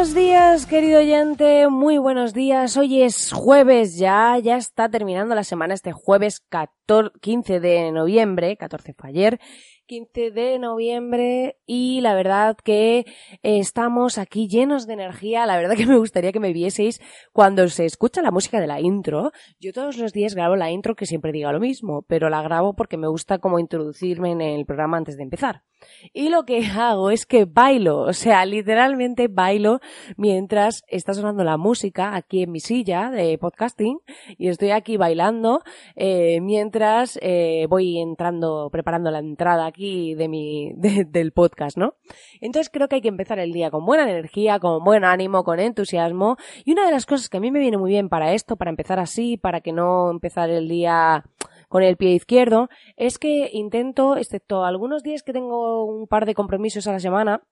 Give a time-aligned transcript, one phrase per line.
[0.00, 2.74] buenos días, querido oyente, muy buenos días.
[2.78, 8.56] Hoy es jueves ya, ya está terminando la semana este jueves 14, 15 de noviembre,
[8.56, 9.40] 14 fue ayer,
[9.84, 13.04] 15 de noviembre y la verdad que
[13.42, 15.44] estamos aquí llenos de energía.
[15.44, 16.98] La verdad que me gustaría que me vieseis
[17.34, 19.32] cuando se escucha la música de la intro.
[19.58, 22.72] Yo todos los días grabo la intro que siempre diga lo mismo, pero la grabo
[22.72, 25.62] porque me gusta como introducirme en el programa antes de empezar.
[26.12, 29.80] Y lo que hago es que bailo, o sea, literalmente bailo
[30.16, 33.98] mientras está sonando la música aquí en mi silla de podcasting
[34.38, 35.62] y estoy aquí bailando
[35.96, 41.94] eh, mientras eh, voy entrando, preparando la entrada aquí de mi, del podcast, ¿no?
[42.40, 45.60] Entonces creo que hay que empezar el día con buena energía, con buen ánimo, con
[45.60, 48.56] entusiasmo y una de las cosas que a mí me viene muy bien para esto,
[48.56, 51.24] para empezar así, para que no empezar el día
[51.70, 56.34] con el pie izquierdo, es que intento, excepto algunos días que tengo un par de
[56.34, 57.44] compromisos a la semana,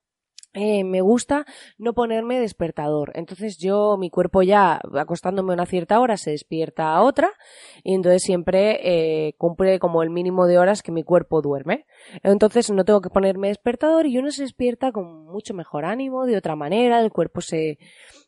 [0.53, 1.45] eh, me gusta
[1.77, 3.11] no ponerme despertador.
[3.15, 7.31] Entonces yo, mi cuerpo ya acostándome a una cierta hora se despierta a otra
[7.83, 11.85] y entonces siempre eh, cumple como el mínimo de horas que mi cuerpo duerme.
[12.23, 16.37] Entonces no tengo que ponerme despertador y uno se despierta con mucho mejor ánimo, de
[16.37, 17.77] otra manera, el cuerpo se,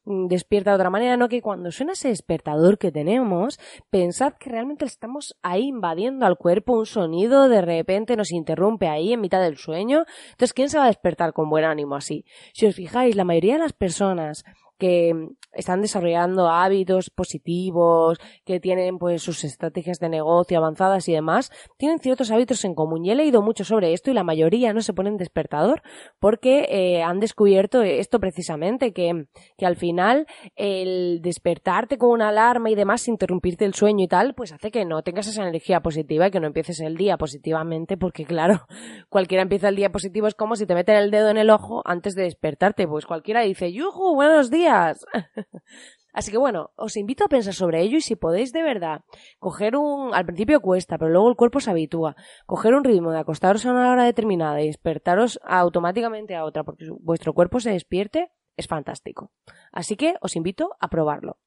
[0.04, 3.60] Mm, despierta de otra manera, no que cuando suena ese despertador que tenemos,
[3.92, 9.14] pensad que realmente estamos ahí invadiendo al cuerpo un sonido, de repente nos interrumpe ahí
[9.14, 10.06] en mitad del sueño.
[10.32, 12.11] Entonces, ¿quién se va a despertar con buen ánimo así?
[12.54, 14.44] Si os fijáis, la mayoría de las personas
[14.82, 15.14] que
[15.54, 22.00] están desarrollando hábitos positivos, que tienen pues sus estrategias de negocio avanzadas y demás, tienen
[22.00, 23.06] ciertos hábitos en común.
[23.06, 25.84] Y he leído mucho sobre esto y la mayoría no se ponen despertador
[26.20, 32.72] porque eh, han descubierto esto precisamente, que, que al final el despertarte con una alarma
[32.72, 36.28] y demás, interrumpirte el sueño y tal, pues hace que no tengas esa energía positiva
[36.28, 38.66] y que no empieces el día positivamente porque claro,
[39.10, 41.84] cualquiera empieza el día positivo es como si te meten el dedo en el ojo
[41.86, 44.16] antes de despertarte, pues cualquiera dice, ¡yuju!
[44.16, 44.71] ¡Buenos días!
[46.14, 49.02] Así que bueno, os invito a pensar sobre ello y si podéis de verdad
[49.40, 50.14] coger un...
[50.14, 52.16] Al principio cuesta, pero luego el cuerpo se habitúa.
[52.46, 56.86] Coger un ritmo de acostaros a una hora determinada y despertaros automáticamente a otra porque
[57.00, 59.32] vuestro cuerpo se despierte, es fantástico.
[59.72, 61.38] Así que os invito a probarlo.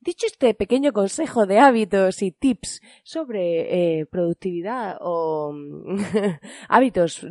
[0.00, 5.54] Dicho este pequeño consejo de hábitos y tips sobre eh, productividad o
[6.68, 7.26] hábitos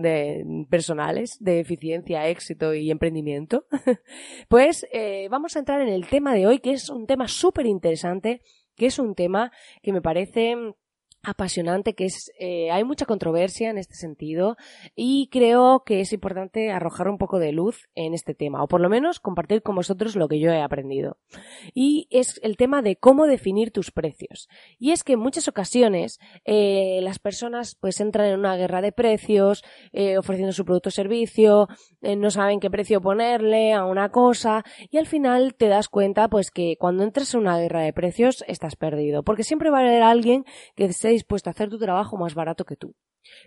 [0.70, 3.66] personales de eficiencia, éxito y emprendimiento,
[4.50, 7.66] pues eh, vamos a entrar en el tema de hoy, que es un tema súper
[7.66, 8.42] interesante,
[8.76, 9.52] que es un tema
[9.82, 10.56] que me parece
[11.24, 14.58] apasionante que es eh, hay mucha controversia en este sentido
[14.96, 18.82] y creo que es importante arrojar un poco de luz en este tema o por
[18.82, 21.18] lo menos compartir con vosotros lo que yo he aprendido.
[21.74, 24.50] Y es el tema de cómo definir tus precios.
[24.78, 28.92] Y es que en muchas ocasiones eh, las personas pues entran en una guerra de
[28.92, 29.64] precios
[29.94, 31.68] eh, ofreciendo su producto o servicio
[32.18, 36.52] no saben qué precio ponerle a una cosa y al final te das cuenta pues
[36.52, 39.24] que cuando entras en una guerra de precios estás perdido.
[39.24, 40.44] Porque siempre va a haber alguien
[40.76, 42.96] que se dispuesto a hacer tu trabajo más barato que tú.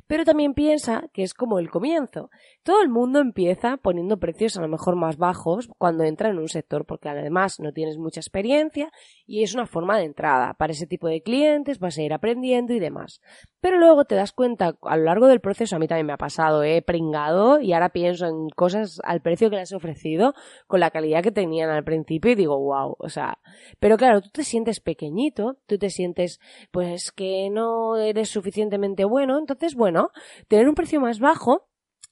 [0.07, 2.31] Pero también piensa que es como el comienzo.
[2.63, 6.49] Todo el mundo empieza poniendo precios a lo mejor más bajos cuando entra en un
[6.49, 8.91] sector, porque además no tienes mucha experiencia
[9.27, 10.55] y es una forma de entrada.
[10.55, 13.21] Para ese tipo de clientes vas a ir aprendiendo y demás.
[13.61, 16.19] Pero luego te das cuenta a lo largo del proceso, a mí también me ha
[16.19, 20.35] pasado, he pringado y ahora pienso en cosas al precio que les he ofrecido
[20.69, 23.39] con la calidad que tenían al principio y digo, wow, o sea,
[23.81, 26.39] pero claro, tú te sientes pequeñito, tú te sientes
[26.71, 30.11] pues que no eres suficientemente bueno, entonces bueno,
[30.49, 31.69] tener un precio más bajo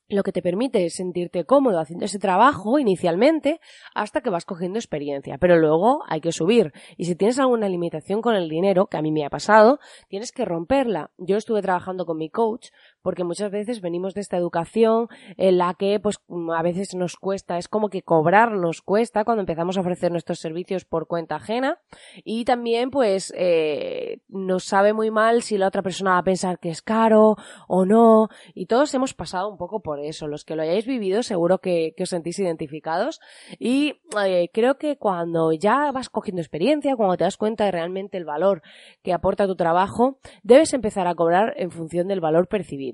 [0.09, 3.61] lo que te permite es sentirte cómodo haciendo ese trabajo inicialmente
[3.95, 8.21] hasta que vas cogiendo experiencia, pero luego hay que subir y si tienes alguna limitación
[8.21, 9.79] con el dinero, que a mí me ha pasado,
[10.09, 11.11] tienes que romperla.
[11.17, 12.69] Yo estuve trabajando con mi coach
[13.05, 16.17] porque muchas veces venimos de esta educación en la que pues
[16.57, 20.41] a veces nos cuesta, es como que cobrar nos cuesta cuando empezamos a ofrecer nuestros
[20.41, 21.79] servicios por cuenta ajena
[22.25, 26.59] y también pues eh, nos sabe muy mal si la otra persona va a pensar
[26.59, 27.37] que es caro
[27.69, 31.23] o no y todos hemos pasado un poco por eso, los que lo hayáis vivido
[31.23, 33.21] seguro que, os sentís identificados
[33.59, 38.17] y eh, creo que cuando ya vas cogiendo experiencia, cuando te das cuenta de realmente
[38.17, 38.63] el valor
[39.03, 42.94] que aporta tu trabajo, debes empezar a cobrar en función del valor percibido.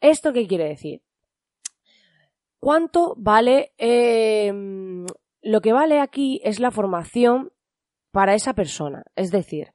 [0.00, 1.02] ¿Esto qué quiere decir?
[2.60, 3.72] ¿Cuánto vale?
[3.78, 5.06] Em,
[5.42, 7.52] lo que vale aquí es la formación
[8.10, 9.04] para esa persona.
[9.14, 9.72] Es decir,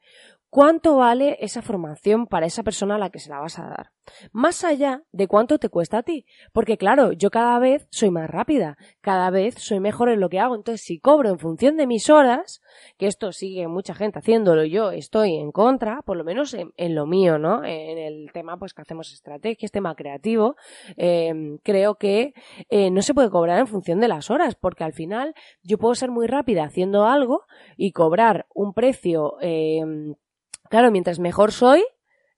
[0.52, 3.92] cuánto vale esa formación para esa persona a la que se la vas a dar.
[4.34, 6.26] Más allá de cuánto te cuesta a ti.
[6.52, 10.40] Porque claro, yo cada vez soy más rápida, cada vez soy mejor en lo que
[10.40, 10.56] hago.
[10.56, 12.62] Entonces, si cobro en función de mis horas,
[12.98, 17.06] que esto sigue mucha gente haciéndolo, yo estoy en contra, por lo menos en, lo
[17.06, 17.64] mío, ¿no?
[17.64, 20.58] En el tema, pues que hacemos estrategias, tema creativo,
[20.98, 22.34] em, creo que
[22.70, 25.34] eh, no se puede cobrar en función de las horas, porque al final
[25.64, 27.44] yo puedo ser muy rápida haciendo algo
[27.78, 30.16] y cobrar un precio em,
[30.72, 31.84] Claro, mientras mejor soy,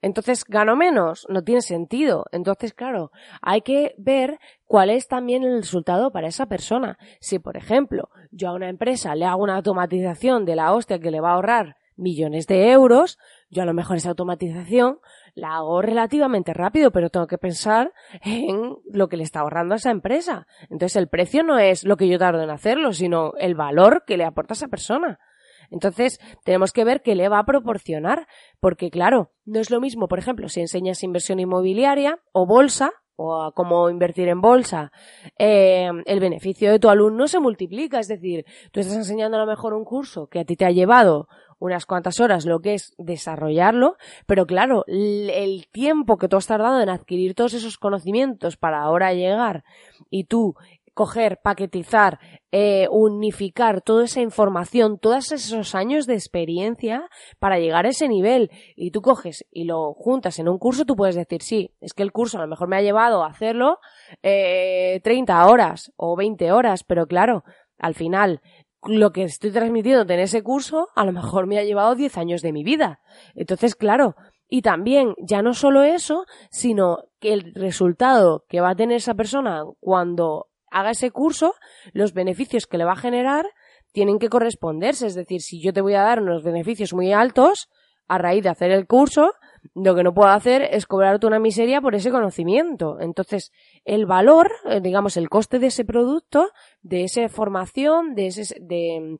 [0.01, 2.25] entonces gano menos, no tiene sentido.
[2.31, 3.11] Entonces, claro,
[3.43, 6.97] hay que ver cuál es también el resultado para esa persona.
[7.19, 11.11] Si, por ejemplo, yo a una empresa le hago una automatización de la hostia que
[11.11, 13.19] le va a ahorrar millones de euros,
[13.51, 14.97] yo a lo mejor esa automatización
[15.35, 17.93] la hago relativamente rápido, pero tengo que pensar
[18.23, 20.47] en lo que le está ahorrando a esa empresa.
[20.71, 24.17] Entonces el precio no es lo que yo tardo en hacerlo, sino el valor que
[24.17, 25.19] le aporta a esa persona.
[25.69, 28.27] Entonces, tenemos que ver qué le va a proporcionar,
[28.59, 33.51] porque claro, no es lo mismo, por ejemplo, si enseñas inversión inmobiliaria o bolsa, o
[33.53, 34.91] cómo invertir en bolsa,
[35.37, 37.99] eh, el beneficio de tu alumno se multiplica.
[37.99, 40.71] Es decir, tú estás enseñando a lo mejor un curso que a ti te ha
[40.71, 41.27] llevado
[41.59, 43.95] unas cuantas horas lo que es desarrollarlo,
[44.25, 49.13] pero claro, el tiempo que tú has tardado en adquirir todos esos conocimientos para ahora
[49.13, 49.63] llegar
[50.09, 50.55] y tú
[50.93, 52.19] coger, paquetizar,
[52.51, 57.09] eh, unificar toda esa información, todos esos años de experiencia
[57.39, 58.51] para llegar a ese nivel.
[58.75, 62.03] Y tú coges y lo juntas en un curso, tú puedes decir, sí, es que
[62.03, 63.79] el curso a lo mejor me ha llevado a hacerlo
[64.21, 67.43] eh, 30 horas o 20 horas, pero claro,
[67.79, 68.41] al final
[68.85, 72.41] lo que estoy transmitiendo en ese curso a lo mejor me ha llevado 10 años
[72.41, 72.99] de mi vida.
[73.33, 74.15] Entonces, claro,
[74.55, 79.15] y también, ya no solo eso, sino que el resultado que va a tener esa
[79.15, 81.53] persona cuando haga ese curso,
[81.93, 83.45] los beneficios que le va a generar
[83.91, 85.07] tienen que corresponderse.
[85.07, 87.69] Es decir, si yo te voy a dar unos beneficios muy altos
[88.07, 89.31] a raíz de hacer el curso,
[89.75, 92.99] lo que no puedo hacer es cobrarte una miseria por ese conocimiento.
[92.99, 93.51] Entonces,
[93.85, 96.49] el valor, eh, digamos, el coste de ese producto,
[96.81, 99.19] de esa formación, de ese, de,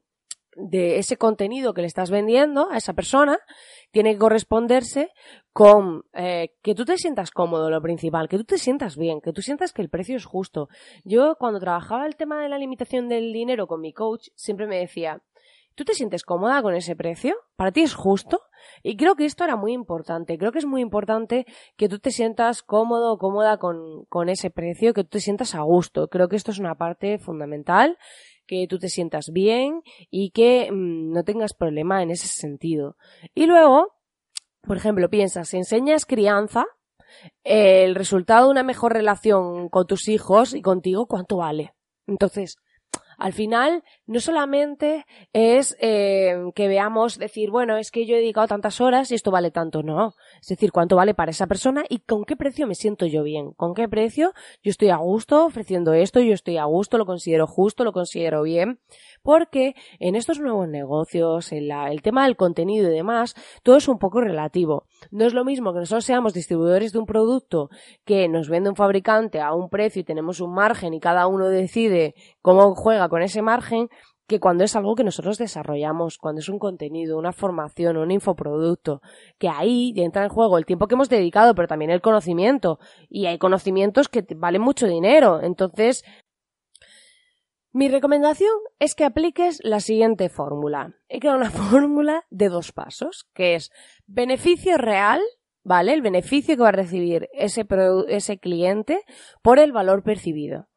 [0.56, 3.40] de ese contenido que le estás vendiendo a esa persona
[3.92, 5.12] tiene que corresponderse
[5.52, 9.34] con eh, que tú te sientas cómodo, lo principal, que tú te sientas bien, que
[9.34, 10.68] tú sientas que el precio es justo.
[11.04, 14.80] Yo cuando trabajaba el tema de la limitación del dinero con mi coach, siempre me
[14.80, 15.22] decía,
[15.76, 17.36] ¿tú te sientes cómoda con ese precio?
[17.56, 18.42] ¿Para ti es justo?
[18.82, 20.38] Y creo que esto era muy importante.
[20.38, 21.46] Creo que es muy importante
[21.78, 25.54] que tú te sientas cómodo o cómoda con, con ese precio, que tú te sientas
[25.56, 26.08] a gusto.
[26.08, 27.98] Creo que esto es una parte fundamental
[28.46, 32.98] que tú te sientas bien y que mm, no tengas problema en ese sentido.
[33.34, 33.94] Y luego,
[34.62, 36.66] por ejemplo, piensas, si enseñas crianza,
[37.44, 41.74] el resultado de una mejor relación con tus hijos y contigo, ¿cuánto vale?
[42.08, 42.58] Entonces,
[43.24, 48.50] al final, no solamente es eh, que veamos decir, bueno, es que yo he dedicado
[48.50, 50.16] tantas horas y esto vale tanto, no.
[50.42, 53.54] Es decir, cuánto vale para esa persona y con qué precio me siento yo bien,
[53.54, 57.48] con qué precio yo estoy a gusto ofreciendo esto, yo estoy a gusto, lo considero
[57.48, 58.82] justo, lo considero bien
[59.22, 63.88] porque en estos nuevos negocios, en la, el tema del contenido y demás, todo es
[63.88, 64.84] un poco relativo.
[65.12, 67.70] No es lo mismo que nosotros seamos distribuidores de un producto
[68.04, 71.48] que nos vende un fabricante a un precio y tenemos un margen y cada uno
[71.48, 73.90] decide cómo juega con ese margen,
[74.28, 79.02] que cuando es algo que nosotros desarrollamos, cuando es un contenido, una formación, un infoproducto,
[79.38, 82.80] que ahí entra en juego el tiempo que hemos dedicado, pero también el conocimiento.
[83.10, 85.44] Y hay conocimientos que valen mucho dinero.
[85.44, 86.04] Entonces,
[87.72, 90.96] mi recomendación es que apliques la siguiente fórmula.
[91.08, 93.70] He creado una fórmula de dos pasos, que es
[94.08, 95.22] beneficio real,
[95.64, 95.94] ¿vale?
[95.94, 97.68] El beneficio que va a recibir ese,
[98.08, 99.02] ese cliente
[99.44, 100.68] por el valor percibido.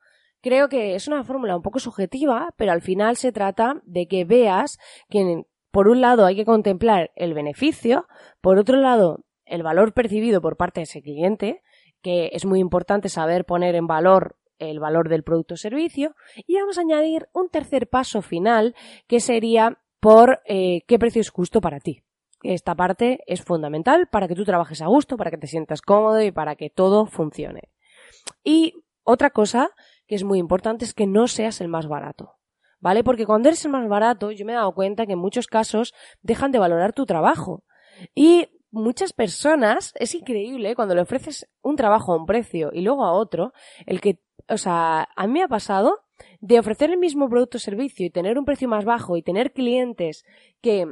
[0.47, 4.25] Creo que es una fórmula un poco subjetiva, pero al final se trata de que
[4.25, 4.79] veas
[5.11, 8.07] que por un lado hay que contemplar el beneficio,
[8.41, 11.63] por otro lado el valor percibido por parte de ese cliente,
[12.01, 16.15] que es muy importante saber poner en valor el valor del producto o servicio
[16.47, 18.77] y vamos a añadir un tercer paso final
[19.09, 22.05] que sería por eh, qué precio es justo para ti.
[22.45, 26.23] Esta parte es fundamental para que tú trabajes a gusto, para que te sientas cómodo
[26.23, 27.63] y para que todo funcione.
[28.45, 29.71] Y otra cosa
[30.07, 32.35] que es muy importante es que no seas el más barato.
[32.79, 33.03] ¿Vale?
[33.03, 35.95] Porque cuando eres el más barato, yo me he dado cuenta que en muchos casos
[36.23, 37.65] dejan de valorar tu trabajo.
[38.15, 43.05] Y muchas personas, es increíble cuando le ofreces un trabajo a un precio y luego
[43.05, 43.53] a otro,
[43.87, 46.05] el que o sea, a mí me ha pasado
[46.41, 49.53] de ofrecer el mismo producto o servicio y tener un precio más bajo y tener
[49.53, 50.25] clientes
[50.61, 50.87] que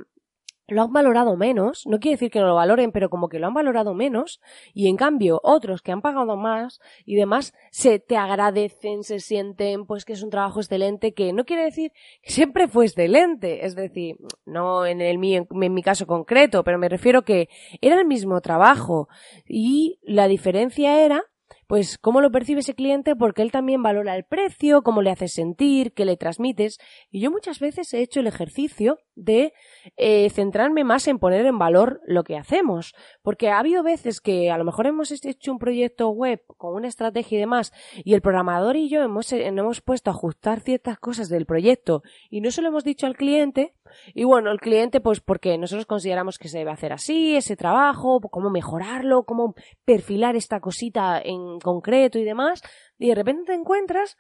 [0.68, 3.47] lo han valorado menos, no quiere decir que no lo valoren, pero como que lo
[3.47, 4.40] han valorado menos,
[4.73, 9.87] y en cambio otros que han pagado más y demás se te agradecen, se sienten
[9.87, 11.92] pues que es un trabajo excelente, que no quiere decir
[12.23, 16.78] que siempre fue excelente, es decir, no en el en, en mi caso concreto, pero
[16.78, 17.49] me refiero que
[17.80, 19.09] era el mismo trabajo.
[19.47, 21.25] Y la diferencia era
[21.66, 25.33] pues cómo lo percibe ese cliente porque él también valora el precio, cómo le haces
[25.33, 26.78] sentir, qué le transmites.
[27.11, 29.52] Y yo muchas veces he hecho el ejercicio de
[29.97, 32.94] eh, centrarme más en poner en valor lo que hacemos.
[33.23, 36.88] Porque ha habido veces que a lo mejor hemos hecho un proyecto web con una
[36.88, 37.73] estrategia y demás
[38.04, 42.02] y el programador y yo hemos, eh, hemos puesto a ajustar ciertas cosas del proyecto
[42.30, 43.75] y no se lo hemos dicho al cliente.
[44.14, 48.21] Y bueno, el cliente pues porque nosotros consideramos que se debe hacer así, ese trabajo,
[48.21, 49.54] cómo mejorarlo, cómo
[49.85, 52.63] perfilar esta cosita en concreto y demás.
[52.99, 54.17] Y de repente te encuentras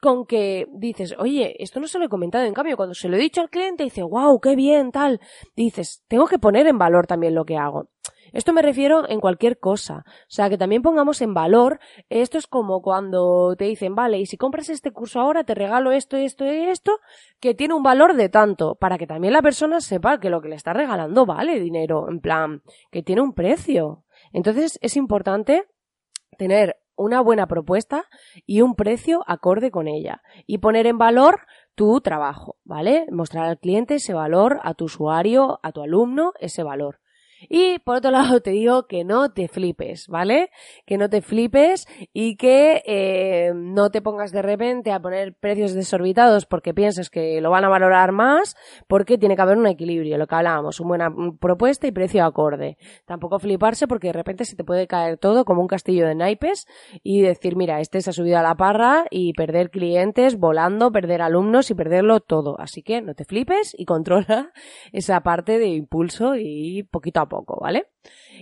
[0.00, 3.16] con que dices, oye, esto no se lo he comentado, en cambio, cuando se lo
[3.16, 5.20] he dicho al cliente, dice, wow, qué bien, tal,
[5.56, 7.88] dices, tengo que poner en valor también lo que hago.
[8.32, 10.04] Esto me refiero en cualquier cosa.
[10.06, 11.80] O sea, que también pongamos en valor.
[12.08, 15.92] Esto es como cuando te dicen, vale, y si compras este curso ahora, te regalo
[15.92, 16.98] esto, esto y esto,
[17.40, 20.48] que tiene un valor de tanto, para que también la persona sepa que lo que
[20.48, 24.04] le está regalando vale dinero, en plan, que tiene un precio.
[24.32, 25.64] Entonces, es importante
[26.36, 28.04] tener una buena propuesta
[28.44, 30.22] y un precio acorde con ella.
[30.46, 31.42] Y poner en valor
[31.74, 33.06] tu trabajo, ¿vale?
[33.10, 37.00] Mostrar al cliente ese valor, a tu usuario, a tu alumno, ese valor.
[37.48, 40.50] Y por otro lado te digo que no te flipes, ¿vale?
[40.86, 45.74] Que no te flipes y que eh, no te pongas de repente a poner precios
[45.74, 50.18] desorbitados porque piensas que lo van a valorar más, porque tiene que haber un equilibrio,
[50.18, 52.78] lo que hablábamos, una buena propuesta y precio acorde.
[53.04, 56.66] Tampoco fliparse porque de repente se te puede caer todo como un castillo de naipes
[57.02, 61.22] y decir, mira, este se ha subido a la parra y perder clientes volando, perder
[61.22, 62.58] alumnos y perderlo todo.
[62.58, 64.52] Así que no te flipes y controla
[64.92, 67.88] esa parte de impulso y poquito a poco, ¿vale?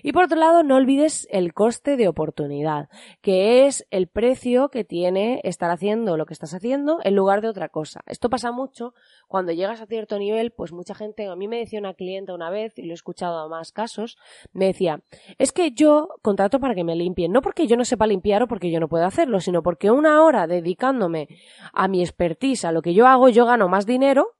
[0.03, 2.89] Y por otro lado, no olvides el coste de oportunidad,
[3.21, 7.49] que es el precio que tiene estar haciendo lo que estás haciendo en lugar de
[7.49, 8.01] otra cosa.
[8.07, 8.95] Esto pasa mucho
[9.27, 12.51] cuando llegas a cierto nivel, pues mucha gente, a mí me decía una clienta una
[12.51, 14.17] vez, y lo he escuchado a más casos,
[14.53, 15.03] me decía,
[15.39, 18.49] es que yo contrato para que me limpien, no porque yo no sepa limpiar o
[18.49, 21.29] porque yo no puedo hacerlo, sino porque una hora dedicándome
[21.73, 24.36] a mi expertise, a lo que yo hago, yo gano más dinero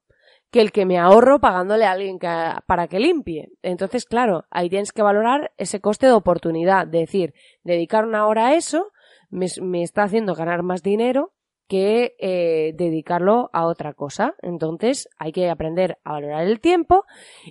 [0.51, 3.49] que el que me ahorro pagándole a alguien para que limpie.
[3.61, 8.47] Entonces, claro, ahí tienes que valorar ese coste de oportunidad, de decir, dedicar una hora
[8.47, 8.91] a eso
[9.29, 11.33] me, me está haciendo ganar más dinero
[11.67, 14.35] que eh, dedicarlo a otra cosa.
[14.41, 17.03] Entonces hay que aprender a valorar el tiempo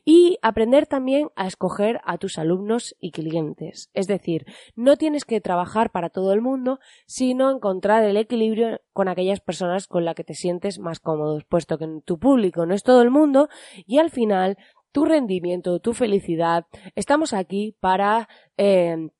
[0.04, 3.90] y aprender también a escoger a tus alumnos y clientes.
[3.94, 9.08] Es decir, no tienes que trabajar para todo el mundo, sino encontrar el equilibrio con
[9.08, 12.82] aquellas personas con las que te sientes más cómodos, puesto que tu público no es
[12.82, 13.48] todo el mundo
[13.86, 14.56] y al final
[14.92, 19.10] tu rendimiento, tu felicidad, estamos aquí para eh,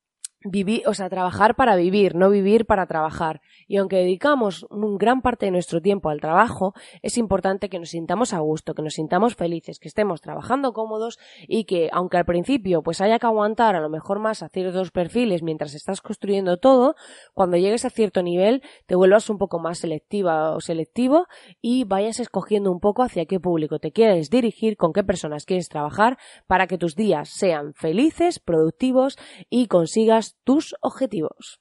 [0.44, 3.40] vivir, o sea, trabajar para vivir, no vivir para trabajar.
[3.66, 7.90] Y aunque dedicamos un gran parte de nuestro tiempo al trabajo, es importante que nos
[7.90, 12.24] sintamos a gusto, que nos sintamos felices, que estemos trabajando cómodos y que, aunque al
[12.24, 16.58] principio pues haya que aguantar a lo mejor más a ciertos perfiles mientras estás construyendo
[16.58, 16.94] todo,
[17.34, 21.26] cuando llegues a cierto nivel te vuelvas un poco más selectiva o selectivo
[21.60, 25.68] y vayas escogiendo un poco hacia qué público te quieres dirigir, con qué personas quieres
[25.68, 29.18] trabajar para que tus días sean felices, productivos
[29.50, 31.60] y consigas tus objetivos.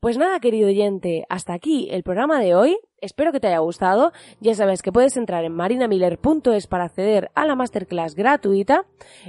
[0.00, 2.78] Pues nada, querido oyente, hasta aquí el programa de hoy.
[3.00, 4.12] Espero que te haya gustado.
[4.40, 8.86] Ya sabes que puedes entrar en marinamiller.es para acceder a la masterclass gratuita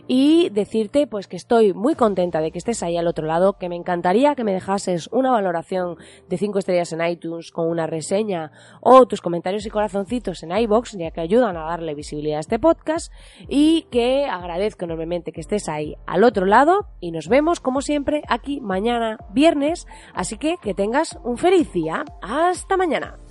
[0.07, 3.69] y decirte pues que estoy muy contenta de que estés ahí al otro lado, que
[3.69, 5.97] me encantaría que me dejases una valoración
[6.27, 10.97] de 5 estrellas en iTunes con una reseña o tus comentarios y corazoncitos en iBox,
[10.97, 13.13] ya que ayudan a darle visibilidad a este podcast
[13.47, 18.23] y que agradezco enormemente que estés ahí al otro lado y nos vemos como siempre
[18.27, 19.85] aquí mañana viernes,
[20.15, 22.03] así que que tengas un feliz día.
[22.21, 23.28] Hasta mañana.